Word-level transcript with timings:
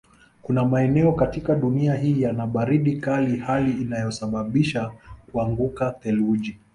Kuna 0.41 0.65
maeneo 0.65 1.11
katika 1.13 1.55
dunia 1.55 1.93
hii 1.95 2.21
yana 2.21 2.47
baridi 2.47 2.97
kali 2.97 3.37
hali 3.37 3.71
inayosabisha 3.81 4.91
kuanguka 5.31 5.91
theluji 5.91 6.57